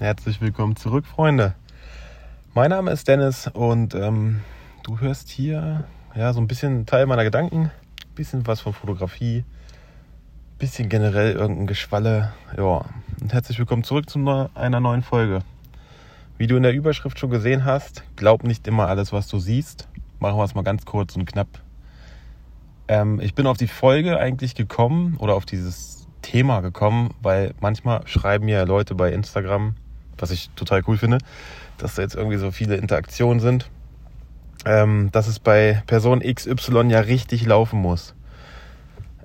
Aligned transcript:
Herzlich 0.00 0.40
willkommen 0.40 0.76
zurück, 0.76 1.04
Freunde. 1.04 1.54
Mein 2.54 2.70
Name 2.70 2.90
ist 2.90 3.06
Dennis 3.06 3.48
und 3.48 3.94
ähm, 3.94 4.40
du 4.82 4.98
hörst 4.98 5.28
hier 5.28 5.84
ja 6.14 6.32
so 6.32 6.40
ein 6.40 6.48
bisschen 6.48 6.86
Teil 6.86 7.04
meiner 7.04 7.22
Gedanken, 7.22 7.64
ein 7.64 8.14
bisschen 8.14 8.46
was 8.46 8.62
von 8.62 8.72
Fotografie, 8.72 9.40
ein 9.40 10.58
bisschen 10.58 10.88
generell 10.88 11.32
irgendein 11.32 11.66
Geschwalle. 11.66 12.32
Ja, 12.56 12.86
und 13.20 13.34
herzlich 13.34 13.58
willkommen 13.58 13.84
zurück 13.84 14.08
zu 14.08 14.18
einer 14.54 14.80
neuen 14.80 15.02
Folge. 15.02 15.40
Wie 16.38 16.46
du 16.46 16.56
in 16.56 16.62
der 16.62 16.72
Überschrift 16.72 17.18
schon 17.18 17.28
gesehen 17.28 17.66
hast, 17.66 18.02
glaub 18.16 18.42
nicht 18.42 18.66
immer 18.66 18.88
alles, 18.88 19.12
was 19.12 19.28
du 19.28 19.38
siehst. 19.38 19.86
Machen 20.18 20.38
wir 20.38 20.44
es 20.44 20.54
mal 20.54 20.64
ganz 20.64 20.86
kurz 20.86 21.14
und 21.14 21.26
knapp. 21.26 21.60
Ähm, 22.88 23.20
ich 23.20 23.34
bin 23.34 23.46
auf 23.46 23.58
die 23.58 23.68
Folge 23.68 24.18
eigentlich 24.18 24.54
gekommen 24.54 25.18
oder 25.18 25.34
auf 25.34 25.44
dieses 25.44 26.08
Thema 26.22 26.62
gekommen, 26.62 27.12
weil 27.20 27.52
manchmal 27.60 28.06
schreiben 28.06 28.46
mir 28.46 28.64
Leute 28.64 28.94
bei 28.94 29.12
Instagram, 29.12 29.74
was 30.20 30.30
ich 30.30 30.50
total 30.56 30.82
cool 30.86 30.96
finde, 30.96 31.18
dass 31.78 31.94
da 31.94 32.02
jetzt 32.02 32.14
irgendwie 32.14 32.36
so 32.36 32.50
viele 32.50 32.76
Interaktionen 32.76 33.40
sind, 33.40 33.70
ähm, 34.64 35.10
dass 35.12 35.26
es 35.26 35.38
bei 35.38 35.82
Person 35.86 36.20
XY 36.20 36.88
ja 36.88 37.00
richtig 37.00 37.46
laufen 37.46 37.80
muss. 37.80 38.14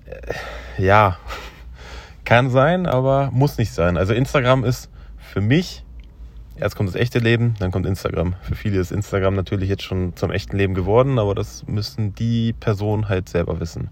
Äh, 0.05 0.83
ja, 0.83 1.17
kann 2.25 2.49
sein, 2.49 2.85
aber 2.85 3.29
muss 3.31 3.57
nicht 3.57 3.73
sein. 3.73 3.97
Also 3.97 4.13
Instagram 4.13 4.63
ist 4.63 4.89
für 5.17 5.41
mich, 5.41 5.83
erst 6.55 6.75
kommt 6.75 6.89
das 6.89 6.95
echte 6.95 7.19
Leben, 7.19 7.55
dann 7.59 7.71
kommt 7.71 7.85
Instagram. 7.85 8.35
Für 8.41 8.55
viele 8.55 8.79
ist 8.79 8.91
Instagram 8.91 9.35
natürlich 9.35 9.69
jetzt 9.69 9.83
schon 9.83 10.15
zum 10.15 10.31
echten 10.31 10.57
Leben 10.57 10.73
geworden, 10.73 11.19
aber 11.19 11.35
das 11.35 11.67
müssen 11.67 12.15
die 12.15 12.53
Personen 12.53 13.09
halt 13.09 13.29
selber 13.29 13.59
wissen. 13.59 13.89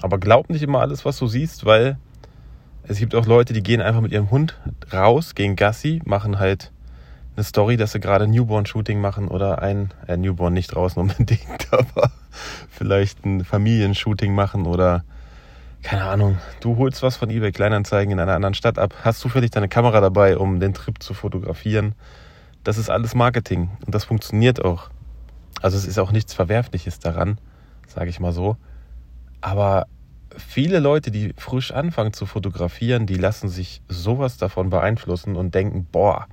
Aber 0.00 0.18
glaub 0.18 0.48
nicht 0.48 0.62
immer 0.62 0.80
alles, 0.80 1.04
was 1.04 1.18
du 1.18 1.26
siehst, 1.26 1.64
weil 1.66 1.98
es 2.86 2.98
gibt 2.98 3.14
auch 3.14 3.26
Leute, 3.26 3.52
die 3.52 3.62
gehen 3.62 3.80
einfach 3.80 4.00
mit 4.00 4.12
ihrem 4.12 4.30
Hund 4.30 4.58
raus, 4.92 5.34
gehen 5.34 5.56
Gassi, 5.56 6.02
machen 6.04 6.38
halt 6.38 6.70
eine 7.36 7.44
Story, 7.44 7.76
dass 7.76 7.92
sie 7.92 8.00
gerade 8.00 8.28
Newborn-Shooting 8.28 9.00
machen 9.00 9.28
oder 9.28 9.62
ein, 9.62 9.92
äh, 10.06 10.16
Newborn 10.16 10.52
nicht 10.52 10.74
draußen 10.74 11.00
unbedingt, 11.02 11.72
aber 11.72 12.12
vielleicht 12.70 13.24
ein 13.24 13.44
Familienshooting 13.44 14.34
machen 14.34 14.66
oder 14.66 15.04
keine 15.82 16.04
Ahnung, 16.04 16.38
du 16.60 16.78
holst 16.78 17.02
was 17.02 17.16
von 17.16 17.28
eBay 17.28 17.52
Kleinanzeigen 17.52 18.12
in 18.12 18.18
einer 18.18 18.32
anderen 18.32 18.54
Stadt 18.54 18.78
ab, 18.78 18.94
hast 19.02 19.20
zufällig 19.20 19.50
deine 19.50 19.68
Kamera 19.68 20.00
dabei, 20.00 20.38
um 20.38 20.58
den 20.58 20.72
Trip 20.72 21.02
zu 21.02 21.12
fotografieren. 21.12 21.94
Das 22.64 22.78
ist 22.78 22.88
alles 22.88 23.14
Marketing 23.14 23.70
und 23.84 23.94
das 23.94 24.04
funktioniert 24.04 24.64
auch. 24.64 24.88
Also 25.60 25.76
es 25.76 25.86
ist 25.86 25.98
auch 25.98 26.10
nichts 26.10 26.32
Verwerfliches 26.32 27.00
daran, 27.00 27.38
sage 27.86 28.08
ich 28.08 28.18
mal 28.18 28.32
so. 28.32 28.56
Aber 29.42 29.86
viele 30.36 30.80
Leute, 30.80 31.10
die 31.10 31.32
frisch 31.36 31.72
anfangen 31.72 32.12
zu 32.12 32.26
fotografieren, 32.26 33.06
die 33.06 33.16
lassen 33.16 33.48
sich 33.48 33.82
sowas 33.88 34.36
davon 34.36 34.70
beeinflussen 34.70 35.36
und 35.36 35.54
denken, 35.54 35.86
boah, 35.90 36.26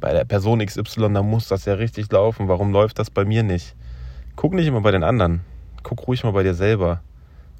bei 0.00 0.12
der 0.12 0.24
Person 0.24 0.64
XY, 0.64 1.12
da 1.12 1.22
muss 1.22 1.48
das 1.48 1.64
ja 1.64 1.74
richtig 1.74 2.10
laufen. 2.10 2.48
Warum 2.48 2.72
läuft 2.72 2.98
das 2.98 3.10
bei 3.10 3.24
mir 3.24 3.42
nicht? 3.42 3.76
Guck 4.34 4.54
nicht 4.54 4.66
immer 4.66 4.80
bei 4.80 4.90
den 4.90 5.04
anderen. 5.04 5.42
Guck 5.82 6.06
ruhig 6.06 6.24
mal 6.24 6.32
bei 6.32 6.42
dir 6.42 6.54
selber. 6.54 7.00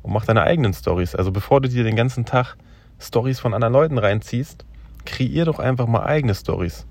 Und 0.03 0.13
mach 0.13 0.25
deine 0.25 0.43
eigenen 0.43 0.75
Stories. 0.75 1.15
Also 1.15 1.31
bevor 1.31 1.61
du 1.61 1.69
dir 1.69 1.85
den 1.85 1.97
ganzen 1.97 2.25
Tag 2.25 2.57
Stories 2.99 3.39
von 3.39 3.55
anderen 3.55 3.73
Leuten 3.73 3.99
reinziehst, 3.99 4.65
kreier 5.05 5.45
doch 5.45 5.59
einfach 5.59 5.87
mal 5.87 6.05
eigene 6.05 6.35
Stories. 6.35 6.87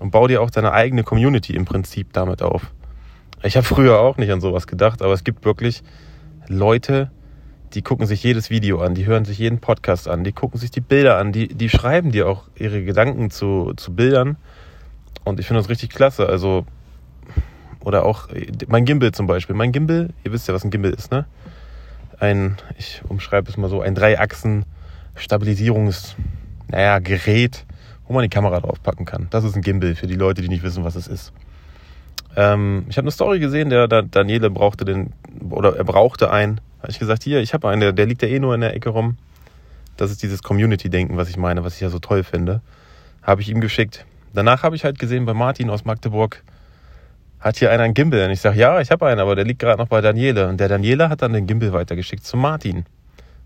Und 0.00 0.10
bau 0.10 0.26
dir 0.26 0.42
auch 0.42 0.50
deine 0.50 0.72
eigene 0.72 1.02
Community 1.02 1.54
im 1.54 1.64
Prinzip 1.64 2.12
damit 2.12 2.42
auf. 2.42 2.72
Ich 3.42 3.56
habe 3.56 3.66
früher 3.66 4.00
auch 4.00 4.18
nicht 4.18 4.30
an 4.30 4.40
sowas 4.40 4.66
gedacht, 4.66 5.00
aber 5.00 5.14
es 5.14 5.24
gibt 5.24 5.44
wirklich 5.44 5.82
Leute, 6.46 7.10
die 7.74 7.82
gucken 7.82 8.06
sich 8.06 8.22
jedes 8.22 8.50
Video 8.50 8.80
an, 8.80 8.94
die 8.94 9.06
hören 9.06 9.24
sich 9.24 9.38
jeden 9.38 9.60
Podcast 9.60 10.08
an, 10.08 10.24
die 10.24 10.32
gucken 10.32 10.58
sich 10.58 10.70
die 10.70 10.80
Bilder 10.80 11.18
an, 11.18 11.32
die, 11.32 11.48
die 11.48 11.68
schreiben 11.68 12.10
dir 12.10 12.28
auch 12.28 12.44
ihre 12.56 12.82
Gedanken 12.84 13.30
zu, 13.30 13.74
zu 13.76 13.94
Bildern. 13.94 14.36
Und 15.24 15.38
ich 15.38 15.46
finde 15.46 15.62
das 15.62 15.68
richtig 15.68 15.90
klasse. 15.90 16.26
Also, 16.26 16.66
oder 17.80 18.04
auch 18.04 18.28
mein 18.68 18.84
Gimbal 18.84 19.12
zum 19.12 19.26
Beispiel. 19.26 19.54
Mein 19.54 19.72
Gimbal, 19.72 20.10
ihr 20.24 20.32
wisst 20.32 20.48
ja, 20.48 20.54
was 20.54 20.64
ein 20.64 20.70
Gimbal 20.70 20.92
ist, 20.92 21.12
ne? 21.12 21.26
Ein, 22.18 22.56
ich 22.76 23.02
umschreibe 23.08 23.50
es 23.50 23.56
mal 23.56 23.70
so, 23.70 23.80
ein 23.80 23.94
Dreiachsen-Stabilisierungs, 23.94 26.16
naja, 26.68 26.98
Gerät, 26.98 27.64
wo 28.06 28.12
man 28.12 28.24
die 28.24 28.28
Kamera 28.28 28.60
draufpacken 28.60 29.06
kann. 29.06 29.28
Das 29.30 29.44
ist 29.44 29.56
ein 29.56 29.62
Gimbal 29.62 29.94
für 29.94 30.06
die 30.06 30.16
Leute, 30.16 30.42
die 30.42 30.48
nicht 30.48 30.62
wissen, 30.62 30.84
was 30.84 30.96
es 30.96 31.06
ist. 31.06 31.32
Ähm, 32.36 32.84
ich 32.88 32.96
habe 32.96 33.04
eine 33.04 33.12
Story 33.12 33.38
gesehen, 33.38 33.70
der, 33.70 33.88
der 33.88 34.02
Daniele 34.02 34.50
brauchte 34.50 34.84
den, 34.84 35.14
oder 35.48 35.76
er 35.76 35.84
brauchte 35.84 36.30
einen 36.30 36.60
habe 36.80 36.90
ich 36.90 36.98
gesagt, 36.98 37.22
hier, 37.22 37.40
ich 37.40 37.54
habe 37.54 37.68
einen, 37.68 37.80
der, 37.80 37.92
der 37.92 38.06
liegt 38.06 38.22
ja 38.22 38.28
eh 38.28 38.38
nur 38.38 38.54
in 38.54 38.60
der 38.60 38.74
Ecke 38.74 38.90
rum. 38.90 39.16
Das 39.96 40.10
ist 40.10 40.22
dieses 40.22 40.42
Community-Denken, 40.42 41.16
was 41.16 41.28
ich 41.28 41.36
meine, 41.36 41.62
was 41.62 41.74
ich 41.74 41.80
ja 41.80 41.90
so 41.90 41.98
toll 41.98 42.24
finde. 42.24 42.62
Habe 43.22 43.42
ich 43.42 43.50
ihm 43.50 43.60
geschickt. 43.60 44.06
Danach 44.32 44.62
habe 44.62 44.76
ich 44.76 44.84
halt 44.84 44.98
gesehen, 44.98 45.26
bei 45.26 45.34
Martin 45.34 45.68
aus 45.68 45.84
Magdeburg 45.84 46.42
hat 47.40 47.56
hier 47.56 47.70
einer 47.70 47.82
einen 47.82 47.94
Gimbal. 47.94 48.24
Und 48.24 48.30
ich 48.30 48.40
sage, 48.40 48.58
ja, 48.58 48.80
ich 48.80 48.90
habe 48.90 49.06
einen, 49.06 49.20
aber 49.20 49.34
der 49.34 49.44
liegt 49.44 49.58
gerade 49.58 49.78
noch 49.78 49.88
bei 49.88 50.00
Daniele. 50.00 50.48
Und 50.48 50.60
der 50.60 50.68
Daniele 50.68 51.08
hat 51.08 51.22
dann 51.22 51.32
den 51.32 51.46
Gimbal 51.46 51.72
weitergeschickt 51.72 52.24
zu 52.24 52.36
Martin. 52.36 52.84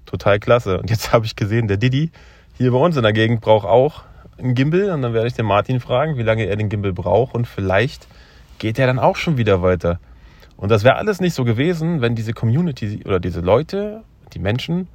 Total 0.07 0.39
klasse. 0.39 0.79
Und 0.79 0.91
jetzt 0.91 1.13
habe 1.13 1.27
ich 1.27 1.37
gesehen, 1.37 1.69
der 1.69 1.77
Didi 1.77 2.11
hier 2.57 2.71
bei 2.71 2.79
uns 2.79 2.97
in 2.97 3.03
der 3.03 3.13
Gegend 3.13 3.41
braucht 3.41 3.67
auch 3.67 4.03
einen 4.39 4.55
Gimbal. 4.55 4.91
Und 4.91 5.03
dann 5.03 5.15
werde 5.15 5.27
ich 5.27 5.35
den 5.35 5.47
Martin 5.47 5.81
fragen, 5.81 6.19
wie 6.19 6.23
lange 6.23 6.45
er 6.45 6.57
den 6.57 6.69
Gimbal 6.69 6.93
braucht. 6.93 7.35
Und 7.35 7.47
vielleicht 7.47 8.07
geht 8.59 8.79
er 8.79 8.87
dann 8.87 8.99
auch 8.99 9.17
schon 9.17 9.39
wieder 9.39 9.63
weiter. 9.63 9.99
Und 10.57 10.71
das 10.71 10.85
wäre 10.85 10.97
alles 10.97 11.21
nicht 11.21 11.35
so 11.35 11.45
gewesen, 11.45 12.01
wenn 12.01 12.15
diese 12.15 12.33
Community 12.33 13.03
oder 13.05 13.21
diese 13.21 13.41
Leute, 13.41 14.03
die 14.33 14.39
Menschen 14.39 14.89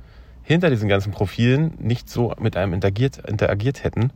hinter 0.44 0.70
diesen 0.70 0.90
ganzen 0.90 1.12
Profilen 1.12 1.74
nicht 1.80 2.10
so 2.10 2.34
mit 2.40 2.58
einem 2.58 2.74
interagiert, 2.74 3.18
interagiert 3.28 3.84
hätten. 3.84 4.12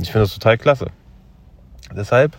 ich 0.00 0.10
finde 0.10 0.24
das 0.24 0.34
total 0.34 0.58
klasse. 0.58 0.86
Deshalb 1.94 2.36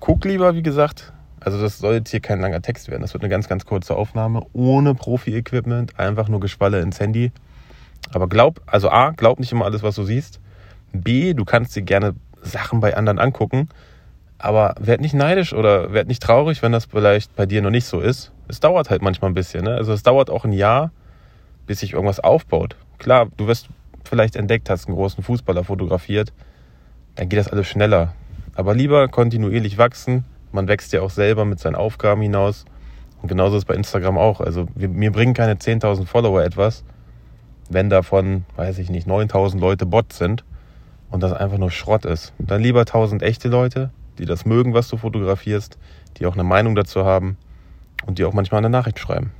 guck 0.00 0.24
lieber, 0.24 0.54
wie 0.54 0.62
gesagt, 0.62 1.12
also 1.40 1.60
das 1.60 1.78
soll 1.78 1.94
jetzt 1.94 2.10
hier 2.10 2.20
kein 2.20 2.40
langer 2.40 2.62
Text 2.62 2.88
werden. 2.88 3.02
Das 3.02 3.14
wird 3.14 3.22
eine 3.22 3.30
ganz, 3.30 3.48
ganz 3.48 3.66
kurze 3.66 3.96
Aufnahme 3.96 4.46
ohne 4.52 4.94
Profi-Equipment, 4.94 5.98
einfach 5.98 6.28
nur 6.28 6.40
Geschwalle 6.40 6.80
ins 6.80 7.00
Handy. 7.00 7.32
Aber 8.12 8.28
glaub, 8.28 8.60
also 8.66 8.90
A, 8.90 9.10
glaub 9.10 9.40
nicht 9.40 9.52
immer 9.52 9.64
alles, 9.64 9.82
was 9.82 9.96
du 9.96 10.04
siehst. 10.04 10.40
B, 10.92 11.34
du 11.34 11.44
kannst 11.44 11.74
dir 11.76 11.82
gerne 11.82 12.14
Sachen 12.42 12.80
bei 12.80 12.96
anderen 12.96 13.18
angucken. 13.18 13.68
Aber 14.38 14.74
werd 14.78 15.00
nicht 15.00 15.14
neidisch 15.14 15.52
oder 15.52 15.92
werd 15.92 16.08
nicht 16.08 16.22
traurig, 16.22 16.62
wenn 16.62 16.72
das 16.72 16.86
vielleicht 16.86 17.34
bei 17.36 17.46
dir 17.46 17.62
noch 17.62 17.70
nicht 17.70 17.86
so 17.86 18.00
ist. 18.00 18.32
Es 18.48 18.60
dauert 18.60 18.90
halt 18.90 19.02
manchmal 19.02 19.30
ein 19.30 19.34
bisschen. 19.34 19.64
Ne? 19.64 19.74
Also 19.74 19.92
es 19.92 20.02
dauert 20.02 20.30
auch 20.30 20.44
ein 20.44 20.52
Jahr, 20.52 20.90
bis 21.66 21.80
sich 21.80 21.94
irgendwas 21.94 22.20
aufbaut. 22.20 22.76
Klar, 22.98 23.28
du 23.36 23.46
wirst 23.46 23.68
vielleicht 24.04 24.36
entdeckt, 24.36 24.70
hast 24.70 24.86
einen 24.86 24.96
großen 24.96 25.24
Fußballer 25.24 25.64
fotografiert, 25.64 26.32
dann 27.16 27.28
geht 27.28 27.38
das 27.38 27.48
alles 27.48 27.66
schneller. 27.66 28.14
Aber 28.54 28.74
lieber 28.74 29.08
kontinuierlich 29.08 29.78
wachsen. 29.78 30.24
Man 30.52 30.68
wächst 30.68 30.92
ja 30.92 31.02
auch 31.02 31.10
selber 31.10 31.44
mit 31.44 31.58
seinen 31.58 31.74
Aufgaben 31.74 32.22
hinaus. 32.22 32.64
Und 33.20 33.28
genauso 33.28 33.56
ist 33.56 33.66
bei 33.66 33.74
Instagram 33.74 34.16
auch. 34.18 34.40
Also 34.40 34.66
wir, 34.74 34.88
mir 34.88 35.12
bringen 35.12 35.34
keine 35.34 35.54
10.000 35.54 36.06
Follower 36.06 36.42
etwas, 36.42 36.84
wenn 37.68 37.90
davon, 37.90 38.44
weiß 38.56 38.78
ich 38.78 38.90
nicht, 38.90 39.08
9.000 39.08 39.58
Leute 39.58 39.86
Bots 39.86 40.18
sind 40.18 40.44
und 41.10 41.22
das 41.22 41.32
einfach 41.32 41.58
nur 41.58 41.70
Schrott 41.70 42.04
ist. 42.04 42.32
Dann 42.38 42.62
lieber 42.62 42.82
1.000 42.82 43.22
echte 43.22 43.48
Leute, 43.48 43.90
die 44.18 44.24
das 44.24 44.44
mögen, 44.44 44.74
was 44.74 44.88
du 44.88 44.96
fotografierst, 44.96 45.78
die 46.16 46.26
auch 46.26 46.34
eine 46.34 46.44
Meinung 46.44 46.74
dazu 46.74 47.04
haben 47.04 47.36
und 48.06 48.18
die 48.18 48.24
auch 48.24 48.32
manchmal 48.32 48.58
eine 48.58 48.70
Nachricht 48.70 48.98
schreiben. 48.98 49.32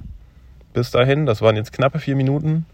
Bis 0.73 0.91
dahin, 0.91 1.27
das 1.27 1.41
waren 1.41 1.57
jetzt 1.57 1.73
knappe 1.73 1.99
vier 1.99 2.17
Minuten. 2.17 2.67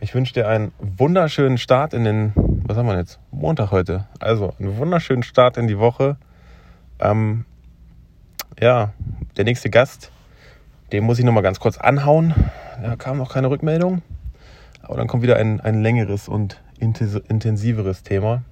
Ich 0.00 0.14
wünsche 0.14 0.34
dir 0.34 0.48
einen 0.48 0.72
wunderschönen 0.78 1.58
Start 1.58 1.94
in 1.94 2.04
den, 2.04 2.32
was 2.34 2.76
haben 2.76 2.86
wir 2.86 2.98
jetzt? 2.98 3.20
Montag 3.30 3.70
heute. 3.70 4.06
Also 4.18 4.52
einen 4.58 4.76
wunderschönen 4.76 5.22
Start 5.22 5.56
in 5.56 5.68
die 5.68 5.78
Woche. 5.78 6.16
Ähm, 6.98 7.44
ja, 8.60 8.92
der 9.36 9.44
nächste 9.44 9.70
Gast, 9.70 10.10
den 10.90 11.04
muss 11.04 11.18
ich 11.18 11.24
nochmal 11.24 11.42
ganz 11.42 11.60
kurz 11.60 11.78
anhauen. 11.78 12.34
Da 12.82 12.96
kam 12.96 13.18
noch 13.18 13.32
keine 13.32 13.48
Rückmeldung. 13.48 14.02
Aber 14.82 14.96
dann 14.96 15.06
kommt 15.06 15.22
wieder 15.22 15.36
ein, 15.36 15.60
ein 15.60 15.82
längeres 15.82 16.28
und 16.28 16.60
intensiveres 16.78 18.02
Thema. 18.02 18.42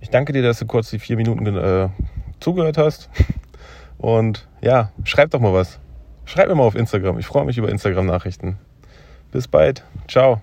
Ich 0.00 0.10
danke 0.10 0.32
dir, 0.32 0.42
dass 0.42 0.58
du 0.58 0.66
kurz 0.66 0.90
die 0.90 0.98
vier 0.98 1.16
Minuten 1.16 1.46
äh, 1.56 1.88
zugehört 2.40 2.78
hast. 2.78 3.10
Und 3.98 4.48
ja, 4.60 4.92
schreib 5.04 5.30
doch 5.30 5.40
mal 5.40 5.52
was. 5.52 5.80
Schreib 6.24 6.48
mir 6.48 6.54
mal 6.54 6.64
auf 6.64 6.74
Instagram. 6.74 7.18
Ich 7.18 7.26
freue 7.26 7.44
mich 7.44 7.58
über 7.58 7.68
Instagram-Nachrichten. 7.68 8.58
Bis 9.32 9.48
bald. 9.48 9.84
Ciao. 10.06 10.40